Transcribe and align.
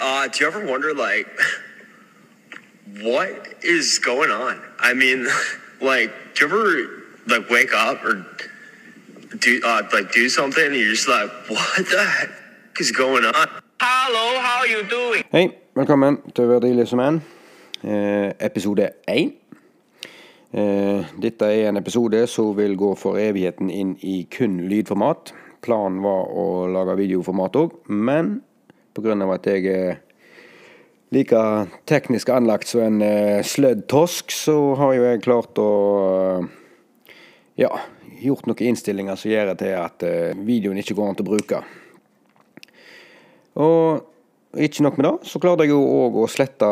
uh, 0.00 0.28
do 0.28 0.38
you 0.40 0.46
ever 0.46 0.64
wonder, 0.64 0.94
like, 0.94 1.28
what 3.00 3.30
is 3.62 3.98
going 3.98 4.30
on? 4.30 4.60
I 4.80 4.94
mean, 4.94 5.26
like, 5.80 6.12
do 6.34 6.46
you 6.46 6.52
ever 6.52 6.98
like 7.26 7.50
wake 7.50 7.74
up 7.74 8.04
or 8.04 8.24
do 9.36 9.60
uh, 9.64 9.82
like 9.92 10.12
do 10.12 10.28
something 10.28 10.64
and 10.64 10.74
you're 10.74 10.94
just 10.94 11.08
like, 11.08 11.30
what 11.48 11.86
the 11.90 12.04
heck 12.04 12.30
is 12.80 12.92
going 12.92 13.24
on? 13.24 13.48
Hallo, 13.80 14.40
how 14.40 14.60
are 14.60 14.66
you 14.66 14.82
doing? 14.82 15.24
Hei, 15.32 15.50
velkommen 15.74 16.18
til 16.34 16.48
Verdiløse 16.48 16.96
menn, 16.96 17.20
eh, 17.84 18.32
episode 18.40 18.88
én. 19.10 19.32
Eh, 20.50 21.04
dette 21.22 21.44
er 21.44 21.68
en 21.68 21.76
episode 21.76 22.26
som 22.26 22.56
vil 22.56 22.76
gå 22.76 22.94
for 22.96 23.20
evigheten 23.20 23.70
inn 23.70 23.96
i 24.02 24.26
kun 24.30 24.60
lydformat. 24.68 25.34
Planen 25.62 26.02
var 26.02 26.32
å 26.32 26.66
lage 26.72 26.96
videoformat 26.96 27.56
òg, 27.60 27.76
men 27.86 28.40
pga. 28.98 29.34
at 29.34 29.46
jeg 29.46 29.66
er 29.72 29.98
like 31.14 31.40
teknisk 31.88 32.28
anlagt 32.28 32.68
som 32.68 32.84
en 32.84 33.02
eh, 33.04 33.40
slødd 33.46 33.86
tosk, 33.88 34.32
så 34.34 34.74
har 34.78 34.94
jo 34.96 35.06
jeg 35.06 35.24
klart 35.24 35.60
å 35.62 35.70
eh, 36.42 36.50
ja, 37.64 37.72
gjort 38.20 38.48
noen 38.48 38.66
innstillinger 38.72 39.16
som 39.16 39.32
gjør 39.32 39.54
til 39.58 39.74
at 39.78 40.04
eh, 40.06 40.36
videoen 40.36 40.80
ikke 40.82 40.98
går 40.98 41.10
an 41.10 41.18
til 41.18 41.26
å 41.26 41.30
bruke. 41.32 41.62
Og 43.58 44.60
ikke 44.60 44.84
nok 44.84 44.98
med 44.98 45.08
det, 45.08 45.16
så 45.28 45.40
klarte 45.42 45.64
jeg 45.64 45.74
jo 45.74 45.80
òg 45.82 46.22
å 46.22 46.28
slette 46.30 46.68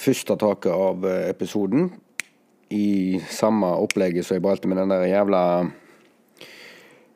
første 0.00 0.36
taket 0.40 0.72
av 0.72 1.04
episoden 1.28 1.90
i 2.70 3.18
samme 3.32 3.66
opplegget 3.82 4.26
som 4.26 4.36
jeg 4.36 4.44
valgte 4.44 4.70
med 4.70 4.78
den 4.78 4.92
der 4.92 5.08
jævla 5.10 5.42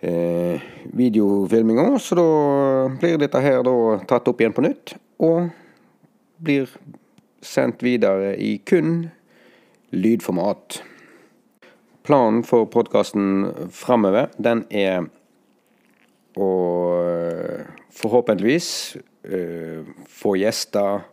eh, 0.04 0.60
videofilminga. 0.92 1.98
Så 1.98 2.18
da 2.18 2.28
blir 3.00 3.18
dette 3.20 3.40
her 3.42 3.62
da 3.66 3.76
tatt 4.08 4.28
opp 4.30 4.42
igjen 4.42 4.56
på 4.56 4.64
nytt, 4.66 4.96
og 5.22 5.50
blir 6.44 6.70
sendt 7.44 7.84
videre 7.84 8.34
i 8.40 8.56
kun 8.66 9.08
lydformat. 9.94 10.82
Planen 12.04 12.42
for 12.44 12.68
podkasten 12.68 13.68
framover, 13.72 14.28
den 14.36 14.64
er 14.68 15.06
å 16.36 16.50
eh, 17.00 17.64
forhåpentligvis 17.94 18.68
eh, 19.24 19.86
få 20.10 20.34
gjester 20.40 21.04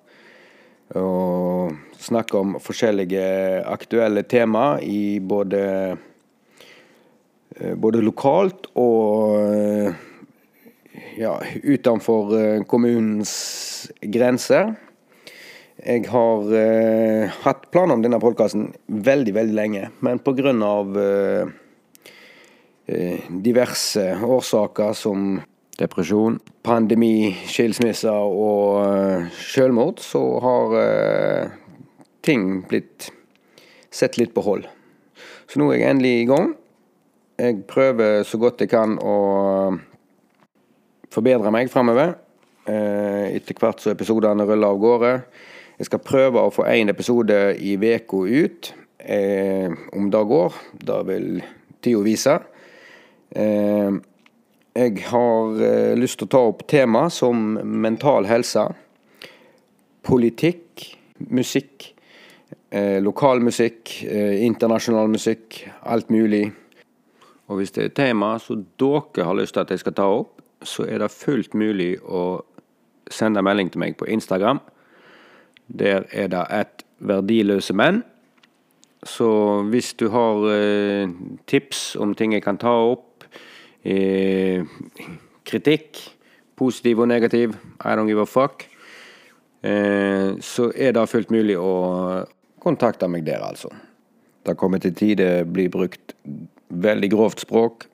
og 0.98 1.78
snakke 2.02 2.40
om 2.42 2.58
forskjellige 2.60 3.24
aktuelle 3.70 4.26
tema 4.28 4.74
i 4.84 5.22
både 5.24 5.62
både 7.76 8.00
lokalt 8.04 8.70
og 8.80 9.92
ja, 11.20 11.34
utenfor 11.64 12.64
kommunens 12.72 13.34
grenser. 14.02 14.72
Jeg 15.82 16.06
har 16.12 16.52
eh, 16.54 17.32
hatt 17.42 17.66
planer 17.74 17.98
om 17.98 18.04
denne 18.04 18.20
podkasten 18.22 18.68
veldig, 18.86 19.34
veldig 19.34 19.58
lenge, 19.58 19.88
men 20.06 20.22
pga. 20.22 20.54
Eh, 22.92 23.20
diverse 23.30 24.04
årsaker 24.26 24.94
som 24.98 25.40
depresjon, 25.80 26.40
pandemi, 26.66 27.32
skilsmisser 27.48 28.12
og 28.12 28.82
eh, 28.84 29.28
selvmord, 29.54 30.02
så 30.04 30.22
har 30.44 30.76
eh, 30.82 31.54
ting 32.26 32.64
blitt 32.70 33.12
sett 33.94 34.18
litt 34.20 34.34
på 34.36 34.44
hold. 34.46 34.68
Så 35.48 35.62
nå 35.62 35.70
er 35.72 35.82
jeg 35.82 35.94
endelig 35.96 36.14
i 36.20 36.28
gang. 36.30 36.52
Jeg 37.42 37.64
prøver 37.66 38.22
så 38.28 38.38
godt 38.38 38.62
jeg 38.62 38.70
kan 38.70 39.00
å 39.02 39.16
forbedre 41.10 41.50
meg 41.54 41.72
framover. 41.74 42.14
Etter 42.70 43.58
hvert 43.58 43.82
som 43.82 43.96
episodene 43.96 44.46
ruller 44.46 44.70
av 44.70 44.78
gårde. 44.84 45.14
Jeg 45.82 45.88
skal 45.90 46.04
prøve 46.06 46.44
å 46.46 46.52
få 46.54 46.68
én 46.70 46.94
episode 46.94 47.40
i 47.58 47.74
uka 47.74 48.22
ut. 48.30 48.74
Eh, 49.00 49.72
om 49.98 50.12
det 50.14 50.22
går, 50.30 50.54
det 50.86 51.00
vil 51.08 51.42
tida 51.82 52.04
vise. 52.06 52.36
Eh, 53.34 53.98
jeg 54.78 55.04
har 55.10 55.64
eh, 55.66 55.98
lyst 55.98 56.20
til 56.20 56.30
å 56.30 56.34
ta 56.36 56.44
opp 56.52 56.68
tema 56.70 57.08
som 57.10 57.58
mental 57.66 58.30
helse, 58.30 58.68
politikk, 60.06 60.86
musikk, 61.34 61.96
eh, 62.70 63.02
lokalmusikk, 63.02 64.04
eh, 64.06 64.46
internasjonal 64.46 65.10
musikk, 65.10 65.64
alt 65.82 66.14
mulig. 66.14 66.52
Og 67.52 67.60
hvis 67.60 67.74
det 67.76 67.82
er 67.84 67.90
et 67.90 67.98
tema 68.00 68.38
som 68.40 68.64
dere 68.80 69.26
har 69.28 69.36
lyst 69.36 69.58
til 69.58 69.66
at 69.66 69.72
jeg 69.74 69.82
skal 69.82 69.96
ta 69.98 70.06
opp, 70.08 70.40
så 70.64 70.86
er 70.88 71.02
det 71.04 71.12
fullt 71.12 71.56
mulig 71.58 71.98
å 72.00 72.46
sende 73.12 73.44
melding 73.44 73.74
til 73.74 73.82
meg 73.84 73.98
på 74.00 74.08
Instagram. 74.08 74.62
Der 75.68 76.06
er 76.16 76.32
det 76.32 76.46
et 76.56 76.86
verdiløse 77.04 77.76
menn. 77.76 78.04
Så 79.04 79.28
hvis 79.74 79.92
du 80.00 80.08
har 80.14 80.46
eh, 80.54 81.12
tips 81.50 81.98
om 82.00 82.14
ting 82.16 82.38
jeg 82.38 82.46
kan 82.46 82.60
ta 82.62 82.72
opp, 82.94 83.26
eh, 83.84 84.64
kritikk, 85.44 86.00
positiv 86.56 87.02
og 87.02 87.10
negativ, 87.12 87.58
I 87.84 87.98
don't 87.98 88.08
give 88.08 88.22
a 88.22 88.30
fuck, 88.30 88.64
eh, 89.64 90.38
så 90.40 90.72
er 90.72 90.96
det 90.96 91.10
fullt 91.10 91.34
mulig 91.34 91.58
å 91.60 91.74
kontakte 92.62 93.10
meg 93.12 93.26
der, 93.26 93.44
altså. 93.44 93.74
Det 94.46 94.56
kommer 94.58 94.80
til 94.80 94.94
tider 94.96 95.44
bli 95.50 95.68
brukt 95.70 96.16
veldig 96.72 97.10
grovt 97.12 97.44
språk, 97.44 97.86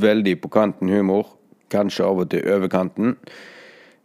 veldig 0.00 0.38
på 0.42 0.50
kanten 0.52 0.90
humor, 0.92 1.26
kanskje 1.72 2.06
av 2.06 2.22
og 2.22 2.30
til 2.32 2.46
overkanten. 2.48 3.16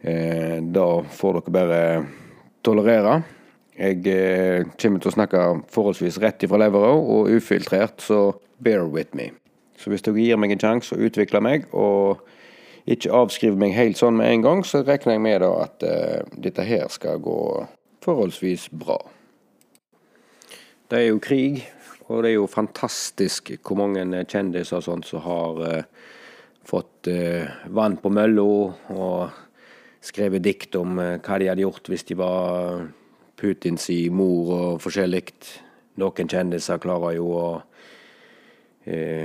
Eh, 0.04 0.60
da 0.60 0.88
får 1.08 1.38
dere 1.38 1.54
bare 1.56 1.80
tolerere. 2.64 3.22
Jeg 3.74 4.04
eh, 4.06 4.66
kommer 4.78 5.00
til 5.00 5.10
å 5.10 5.16
snakke 5.16 5.46
forholdsvis 5.74 6.20
rett 6.22 6.44
ifra 6.44 6.60
levra 6.60 6.92
og 6.94 7.32
ufiltrert, 7.32 8.04
så 8.04 8.34
bear 8.62 8.84
with 8.86 9.16
me. 9.16 9.32
Så 9.80 9.90
hvis 9.90 10.04
dere 10.04 10.20
gir 10.20 10.38
meg 10.38 10.54
en 10.54 10.62
sjanse 10.62 10.94
å 10.94 11.02
utvikle 11.08 11.40
meg, 11.42 11.66
og 11.72 12.22
ikke 12.84 13.12
avskrive 13.16 13.58
meg 13.58 13.74
helt 13.74 13.98
sånn 13.98 14.18
med 14.20 14.30
en 14.30 14.44
gang, 14.44 14.62
så 14.66 14.84
regner 14.84 15.16
jeg 15.16 15.24
med 15.24 15.40
da 15.42 15.50
at 15.64 15.88
eh, 15.88 16.36
dette 16.36 16.68
her 16.68 16.86
skal 16.92 17.22
gå 17.24 17.38
forholdsvis 18.04 18.68
bra. 18.76 19.00
Det 20.88 20.98
er 21.00 21.06
jo 21.08 21.20
krig, 21.22 21.62
og 22.12 22.24
det 22.24 22.34
er 22.34 22.36
jo 22.36 22.48
fantastisk 22.50 23.54
hvor 23.64 23.78
mange 23.80 24.24
kjendiser 24.28 24.82
som 24.84 25.00
har 25.24 25.60
uh, 25.64 26.10
fått 26.68 27.08
uh, 27.08 27.48
vann 27.72 27.96
på 28.02 28.12
mølla 28.12 28.44
og 28.44 29.40
skrevet 30.04 30.44
dikt 30.44 30.76
om 30.76 31.00
uh, 31.00 31.16
hva 31.24 31.38
de 31.40 31.48
hadde 31.48 31.64
gjort 31.64 31.88
hvis 31.88 32.04
de 32.10 32.18
var 32.20 32.84
Putins 33.40 33.88
mor 34.12 34.52
og 34.58 34.84
forskjellig. 34.84 35.24
Noen 36.00 36.30
kjendiser 36.30 36.82
klarer 36.82 37.16
jo 37.16 37.30
å 37.32 37.46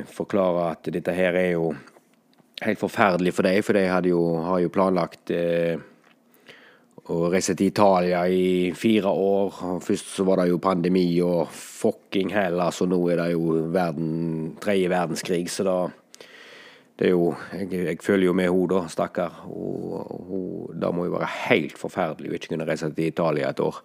forklare 0.07 0.69
at 0.71 0.87
dette 0.87 1.11
her 1.11 1.35
er 1.35 1.49
jo 1.51 1.73
helt 2.63 2.79
forferdelig 2.79 3.33
for 3.35 3.47
dem, 3.47 3.61
for 3.63 3.77
de 3.77 4.11
jo, 4.11 4.21
har 4.43 4.59
jo 4.63 4.71
planlagt 4.73 5.31
eh, 5.35 5.79
å 7.09 7.29
reise 7.33 7.55
til 7.57 7.71
Italia 7.71 8.23
i 8.29 8.71
fire 8.77 9.09
år. 9.09 9.61
Først 9.83 10.13
så 10.15 10.25
var 10.27 10.41
det 10.41 10.49
jo 10.51 10.61
pandemi 10.61 11.07
og 11.25 11.49
fucking 11.53 12.33
hell, 12.33 12.59
altså 12.61 12.85
nå 12.89 12.99
er 13.09 13.23
det 13.23 13.31
jo 13.33 13.55
verden, 13.73 14.11
tredje 14.61 14.91
verdenskrig, 14.91 15.47
så 15.51 15.65
da 15.67 15.79
det 16.99 17.07
er 17.07 17.13
jo 17.13 17.29
Jeg, 17.55 17.69
jeg 17.71 18.01
føler 18.03 18.25
jo 18.25 18.33
med 18.35 18.49
henne, 18.49 18.67
da, 18.67 18.81
stakkar. 18.91 19.37
Det 20.75 20.89
må 20.91 21.05
jo 21.07 21.13
være 21.15 21.29
helt 21.47 21.77
forferdelig 21.79 22.33
å 22.33 22.35
ikke 22.35 22.51
kunne 22.51 22.67
reise 22.67 22.89
til 22.91 23.07
Italia 23.07 23.53
et 23.53 23.61
år. 23.63 23.79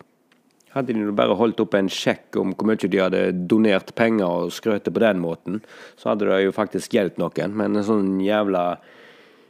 Hadde 0.75 0.97
de 0.97 1.13
bare 1.15 1.37
holdt 1.39 1.63
opp 1.63 1.77
en 1.79 1.87
sjekk 1.87 2.35
om 2.41 2.51
hvor 2.59 2.67
mye 2.67 2.91
de 2.91 2.99
hadde 2.99 3.21
donert 3.47 3.93
penger 3.95 4.27
og 4.27 4.51
skrøt 4.57 4.91
på 4.91 5.03
den 5.05 5.23
måten, 5.23 5.61
så 5.95 6.11
hadde 6.11 6.27
det 6.27 6.41
jo 6.43 6.57
faktisk 6.57 6.97
hjulpet 6.97 7.23
noen. 7.23 7.55
Men 7.55 7.79
en 7.79 7.87
sånn 7.87 8.17
jævla 8.25 8.65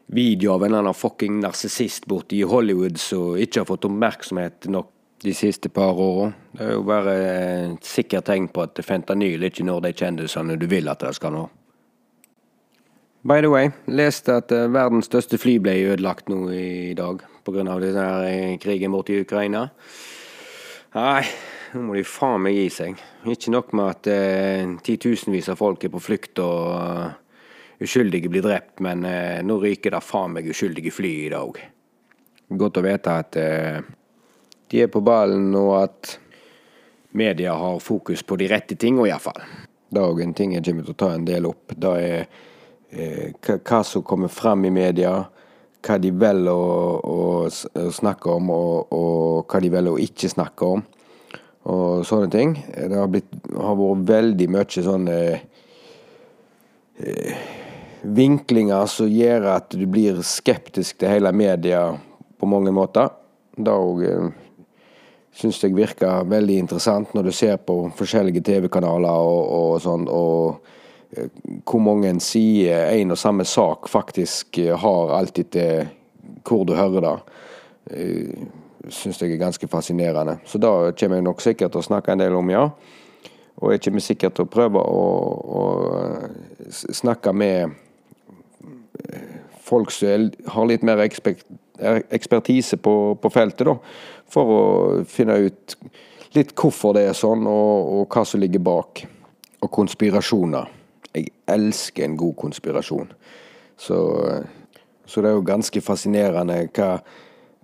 video 0.07 0.53
av 0.53 0.65
en 0.65 0.73
eller 0.73 0.85
annen 0.85 0.95
fucking 0.95 1.41
narsissist 1.41 2.07
borte 2.07 2.37
i 2.37 2.43
Hollywood 2.43 2.99
som 3.01 3.39
ikke 3.41 3.63
har 3.63 3.69
fått 3.69 3.87
oppmerksomhet 3.89 4.69
nok 4.73 4.91
de 5.25 5.33
siste 5.35 5.71
par 5.73 5.97
åra, 5.97 6.33
det 6.53 6.65
er 6.67 6.73
jo 6.75 6.83
bare 6.85 7.13
et 7.25 7.87
sikkert 7.89 8.27
tegn 8.29 8.51
på 8.53 8.67
at 8.67 8.81
fentanyl 8.85 9.47
ikke 9.49 9.65
når 9.65 9.87
de 9.87 9.93
kjendisene 9.97 10.59
du 10.61 10.67
vil 10.69 10.91
at 10.93 11.01
det 11.01 11.15
skal 11.17 11.33
nå. 11.33 11.45
By 13.25 13.41
the 13.41 13.49
way, 13.49 13.71
leste 13.89 14.35
at 14.37 14.53
uh, 14.53 14.67
verdens 14.69 15.09
største 15.09 15.39
fly 15.41 15.57
ble 15.65 15.79
ødelagt 15.95 16.29
nå 16.29 16.43
i 16.53 16.93
dag 16.97 17.23
pga. 17.47 17.65
Uh, 17.65 18.59
krigen 18.61 18.93
borte 18.93 19.15
i 19.15 19.23
Ukraina. 19.25 19.71
Nei, 20.93 21.23
nå 21.73 21.87
må 21.87 21.97
de 21.97 22.05
faen 22.05 22.45
meg 22.45 22.59
gi 22.59 22.67
seg. 22.83 23.01
Ikke 23.25 23.55
nok 23.55 23.73
med 23.73 23.95
at 23.95 24.11
uh, 24.13 24.75
titusenvis 24.85 25.49
av 25.49 25.57
folk 25.57 25.89
er 25.89 25.95
på 25.95 26.05
flukt 26.05 26.45
og 26.45 27.17
uskyldige 27.83 28.31
blir 28.31 28.45
drept, 28.45 28.79
men 28.85 29.05
eh, 29.09 29.43
nå 29.43 29.59
ryker 29.63 29.97
det 29.97 30.03
faen 30.05 30.37
meg 30.37 30.51
uskyldige 30.53 30.95
fly 30.95 31.13
i 31.27 31.33
dag. 31.33 31.61
Godt 32.55 32.79
å 32.79 32.85
vite 32.85 33.19
at 33.25 33.37
de 34.71 34.83
er 34.83 34.91
på 34.93 35.01
ballen, 35.03 35.49
og 35.57 35.71
at 35.81 36.19
media 37.17 37.55
har 37.57 37.81
fokus 37.83 38.23
på 38.23 38.37
de 38.39 38.51
rette 38.53 38.77
tingene, 38.77 39.09
iallfall. 39.09 39.41
Det 39.89 40.03
er 40.03 40.11
òg 40.13 40.21
en 40.23 40.35
ting 40.37 40.53
jeg 40.55 40.67
kommer 40.67 40.87
til 40.87 40.95
å 40.95 41.01
ta 41.01 41.09
en 41.15 41.27
del 41.27 41.49
opp. 41.49 41.73
Det 41.73 41.95
er 42.05 42.27
Eh, 42.95 43.33
hva 43.43 43.81
som 43.83 44.05
kommer 44.07 44.31
frem 44.31 44.69
i 44.69 44.71
media, 44.71 45.17
hva 45.85 45.97
de 45.99 46.13
velger 46.15 46.55
å, 46.55 47.01
å, 47.03 47.89
snakke 47.91 48.31
om, 48.31 48.53
og, 48.55 48.93
og, 48.95 49.49
hva 49.51 49.61
de 49.61 49.71
velger 49.73 49.97
å 49.97 50.03
ikke 50.05 50.31
snakke 50.31 50.69
om. 50.77 50.85
Og 51.75 52.05
sånne 52.07 52.29
ting. 52.31 52.55
Det 52.71 52.95
har, 52.95 53.09
blitt, 53.11 53.33
har 53.51 53.75
vært 53.81 54.07
veldig 54.11 54.49
mye 54.53 54.85
sånn 54.87 55.09
eh, 55.11 55.43
vinklinger 58.05 58.87
som 58.87 59.09
gjør 59.09 59.49
at 59.57 59.73
du 59.73 59.87
blir 59.91 60.21
skeptisk 60.27 61.01
til 61.01 61.13
hele 61.13 61.33
media 61.33 61.87
på 62.39 62.49
mange 62.49 62.73
måter. 62.75 63.09
Det 63.57 63.73
òg 63.73 64.03
eh, 64.05 64.31
syns 65.35 65.63
jeg 65.63 65.75
virker 65.77 66.29
veldig 66.31 66.59
interessant 66.63 67.15
når 67.15 67.29
du 67.29 67.35
ser 67.35 67.59
på 67.63 67.79
forskjellige 67.97 68.45
TV-kanaler 68.45 69.29
og, 69.29 69.45
og, 69.59 69.77
sånn, 69.83 70.09
og 70.11 71.17
eh, 71.17 71.31
hvor 71.65 71.83
mange 71.83 72.13
sider 72.25 72.93
en 72.95 73.15
og 73.15 73.21
samme 73.21 73.47
sak 73.49 73.89
faktisk 73.91 74.61
har, 74.83 75.15
alt 75.17 75.41
etter 75.41 75.89
hvor 76.45 76.67
du 76.69 76.75
hører 76.77 77.07
det. 77.07 77.17
Eh, 77.91 78.45
syns 78.93 79.23
jeg 79.23 79.33
er 79.33 79.41
ganske 79.41 79.69
fascinerende. 79.71 80.39
Så 80.45 80.61
da 80.61 80.93
kommer 80.93 81.17
jeg 81.17 81.25
nok 81.25 81.41
sikkert 81.41 81.73
til 81.73 81.81
å 81.81 81.89
snakke 81.89 82.13
en 82.13 82.21
del 82.21 82.37
om, 82.37 82.51
ja. 82.53 82.69
Og 83.63 83.73
jeg 83.73 83.85
kommer 83.87 84.03
sikkert 84.03 84.35
til 84.37 84.45
å 84.45 84.51
prøve 84.51 84.83
å, 84.83 85.05
å 85.57 85.63
snakke 86.69 87.33
med 87.33 87.79
folk 89.65 89.93
som 89.95 90.31
har 90.55 90.69
litt 90.69 90.85
mer 90.87 91.01
ekspertise 91.05 92.77
på, 92.77 92.95
på, 93.21 93.33
feltet, 93.33 93.67
da. 93.69 93.77
For 94.31 94.51
å 94.51 94.63
finne 95.09 95.39
ut 95.47 95.77
litt 96.35 96.55
hvorfor 96.59 96.97
det 96.97 97.07
er 97.09 97.17
sånn, 97.17 97.47
og, 97.49 97.93
og 97.99 98.15
hva 98.15 98.25
som 98.29 98.43
ligger 98.43 98.63
bak. 98.65 99.05
Og 99.65 99.71
konspirasjoner. 99.73 100.71
Jeg 101.15 101.31
elsker 101.49 102.09
en 102.09 102.17
god 102.21 102.35
konspirasjon. 102.41 103.13
Så, 103.81 103.99
så 105.07 105.23
det 105.23 105.31
er 105.31 105.39
jo 105.39 105.47
ganske 105.47 105.83
fascinerende 105.85 106.59
hva, 106.75 106.89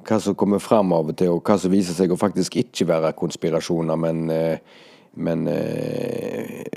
hva 0.06 0.20
som 0.22 0.36
kommer 0.38 0.62
frem 0.62 0.94
av 0.96 1.10
og 1.12 1.18
til, 1.18 1.34
og 1.34 1.42
hva 1.46 1.58
som 1.60 1.72
viser 1.72 1.98
seg 1.98 2.14
å 2.14 2.20
faktisk 2.20 2.56
ikke 2.62 2.88
være 2.88 3.12
konspirasjoner, 3.18 3.98
men, 4.00 4.22
eh, 4.32 4.86
men 5.20 5.46
eh, 5.50 6.70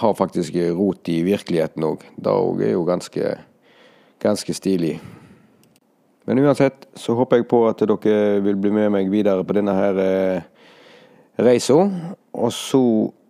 har 0.00 0.18
faktisk 0.18 0.56
rot 0.76 1.08
i 1.10 1.22
virkeligheten 1.26 1.88
òg. 1.88 2.04
Det 2.20 2.36
er 2.68 2.74
jo 2.76 2.84
ganske 2.88 3.32
ganske 4.20 4.54
stilig. 4.54 5.00
Men 6.28 6.38
uansett 6.38 6.86
så 6.94 7.14
håper 7.18 7.40
jeg 7.40 7.48
på 7.50 7.64
at 7.68 7.80
dere 7.80 8.40
vil 8.44 8.58
bli 8.60 8.70
med 8.70 8.92
meg 8.94 9.08
videre 9.10 9.44
på 9.44 9.56
denne 9.56 9.74
her 9.74 9.96
eh, 9.98 10.42
reisa. 11.40 11.88
Og 12.32 12.52
så, 12.54 12.82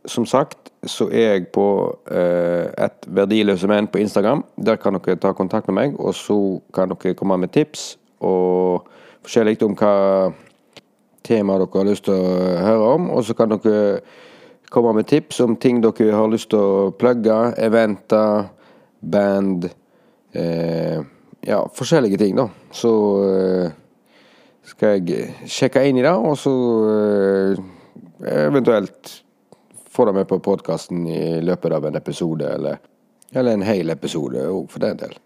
som 0.05 0.27
sagt, 0.29 0.73
så 0.85 1.07
er 1.09 1.35
jeg 1.37 1.49
på 1.55 1.65
eh, 2.11 2.69
et 2.77 3.09
verdiløse 3.09 3.69
menn 3.71 3.89
på 3.89 4.03
Instagram. 4.03 4.45
Der 4.57 4.77
kan 4.77 4.99
dere 4.99 5.17
ta 5.21 5.33
kontakt 5.33 5.69
med 5.71 5.79
meg, 5.79 5.97
og 6.01 6.15
så 6.15 6.37
kan 6.75 6.93
dere 6.93 7.17
komme 7.17 7.39
med 7.41 7.55
tips 7.57 7.95
og 8.21 8.87
forskjellig 9.25 9.57
om 9.65 9.77
hva 9.79 9.95
tema 11.25 11.57
dere 11.61 11.79
har 11.79 11.89
lyst 11.89 12.09
til 12.09 12.17
å 12.17 12.61
høre 12.67 12.95
om. 12.99 13.11
Og 13.15 13.25
så 13.25 13.37
kan 13.39 13.53
dere 13.55 14.01
komme 14.71 14.93
med 14.99 15.09
tips 15.09 15.41
om 15.41 15.57
ting 15.57 15.81
dere 15.85 16.13
har 16.17 16.29
lyst 16.33 16.51
til 16.53 16.61
å 16.61 16.91
plugge, 16.97 17.39
eventer, 17.57 18.51
band 19.01 19.71
eh, 20.33 21.01
ja, 21.47 21.61
forskjellige 21.75 22.19
ting, 22.21 22.37
da. 22.37 22.49
Så 22.73 22.93
eh, 23.27 23.73
skal 24.71 25.01
jeg 25.01 25.49
sjekke 25.51 25.83
inn 25.89 26.01
i 26.01 26.05
det, 26.07 26.13
og 26.15 26.37
så 26.39 26.53
eh, 26.91 27.65
eventuelt 28.47 29.17
få 29.91 30.07
det 30.07 30.15
med 30.21 30.29
på 30.31 30.39
podkasten 30.45 31.07
i 31.11 31.41
løpet 31.45 31.75
av 31.77 31.89
en 31.89 31.99
episode, 31.99 32.47
eller, 32.47 32.79
eller 33.33 33.57
en 33.57 33.67
hel 33.67 33.91
episode 33.91 34.45
òg, 34.47 34.69
for 34.71 34.85
den 34.85 35.01
del. 35.01 35.17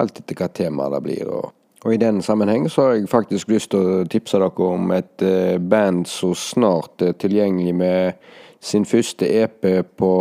Alt 0.00 0.22
etter 0.22 0.38
hva 0.38 0.48
temaet 0.50 0.96
det 0.96 1.04
blir. 1.04 1.28
og 1.28 1.52
og 1.84 1.94
i 1.94 2.00
den 2.00 2.22
sammenheng 2.22 2.70
så 2.70 2.82
har 2.82 2.92
jeg 2.94 3.08
faktisk 3.12 3.50
lyst 3.52 3.70
til 3.74 3.84
å 3.84 4.04
tipse 4.08 4.38
dere 4.40 4.68
om 4.72 4.92
et 4.96 5.20
uh, 5.20 5.60
band 5.60 6.06
som 6.08 6.32
snart 6.32 7.02
er 7.04 7.12
tilgjengelig 7.20 7.74
med 7.76 8.30
sin 8.64 8.86
første 8.88 9.28
EP 9.28 9.66
på 10.00 10.12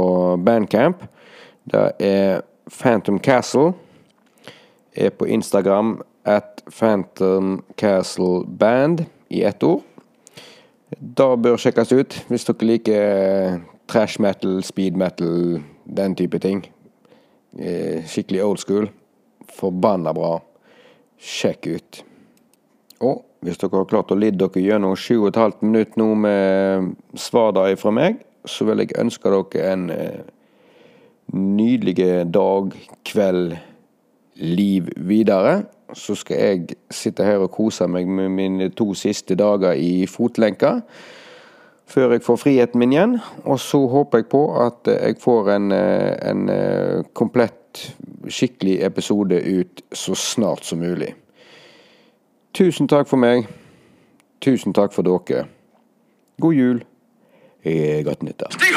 Bandcamp. 0.44 1.06
Det 1.64 1.86
er 2.04 2.42
Phantom 2.68 3.20
Castle 3.24 3.72
er 4.96 5.10
på 5.10 5.28
Instagram 5.28 5.98
at 6.26 6.64
Phantom 6.70 7.64
Castle 7.78 8.46
Band 8.48 9.06
i 9.30 9.44
ett 9.44 9.64
ord. 9.64 9.82
Det 11.00 11.30
bør 11.42 11.58
sjekkes 11.58 11.92
ut 11.94 12.18
hvis 12.30 12.46
dere 12.48 12.70
liker 12.70 13.60
trash 13.90 14.22
metal, 14.22 14.62
speed 14.64 14.98
metal, 14.98 15.60
den 15.86 16.16
type 16.16 16.40
ting. 16.40 16.64
Eh, 17.60 18.06
skikkelig 18.08 18.44
old 18.44 18.62
school. 18.62 18.90
Forbanna 19.54 20.14
bra. 20.14 20.38
Sjekk 21.20 21.68
ut. 21.68 22.04
Og 23.04 23.24
hvis 23.44 23.60
dere 23.60 23.82
har 23.82 23.90
klart 23.90 24.14
å 24.14 24.18
lidde 24.18 24.46
dere 24.46 24.64
gjennom 24.64 24.96
7,5 24.96 25.66
minutter 25.66 26.00
nå 26.00 26.14
med 26.16 26.94
svardag 27.20 27.76
fra 27.82 27.92
meg, 27.94 28.22
så 28.46 28.68
vil 28.68 28.84
jeg 28.84 28.98
ønske 29.00 29.32
dere 29.34 29.68
en 29.74 29.90
eh, 29.94 30.24
nydelig 31.34 31.98
dag, 32.32 32.74
kveld, 33.08 33.58
liv 34.36 34.88
videre. 34.98 35.64
Så 35.94 36.16
skal 36.16 36.38
jeg 36.38 36.78
sitte 36.92 37.26
her 37.26 37.44
og 37.44 37.52
kose 37.54 37.88
meg 37.88 38.08
med 38.08 38.30
mine 38.34 38.70
to 38.74 38.94
siste 38.98 39.36
dager 39.36 39.78
i 39.78 40.06
fotlenka. 40.10 40.80
Før 41.86 42.16
jeg 42.16 42.24
får 42.26 42.40
friheten 42.42 42.80
min 42.80 42.94
igjen. 42.96 43.18
Og 43.44 43.60
så 43.60 43.84
håper 43.88 44.24
jeg 44.24 44.30
på 44.32 44.46
at 44.66 44.90
jeg 44.90 45.20
får 45.22 45.52
en, 45.56 45.72
en 45.72 46.48
komplett, 47.14 47.60
skikkelig 48.30 48.80
episode 48.86 49.42
ut 49.60 49.82
så 49.94 50.16
snart 50.16 50.66
som 50.66 50.80
mulig. 50.80 51.14
Tusen 52.54 52.88
takk 52.88 53.10
for 53.10 53.18
meg. 53.18 53.48
Tusen 54.42 54.74
takk 54.74 54.94
for 54.94 55.06
dere. 55.08 55.48
God 56.42 56.54
jul. 56.54 56.84
Godt 58.06 58.24
nyttår. 58.24 58.73